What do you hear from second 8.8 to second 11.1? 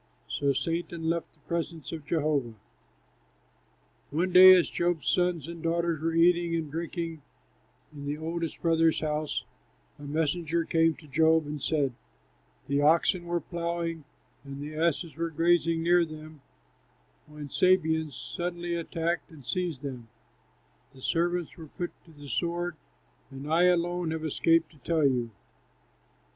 house, a messenger came to